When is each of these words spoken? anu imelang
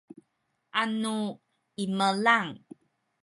anu 0.81 1.17
imelang 1.83 2.49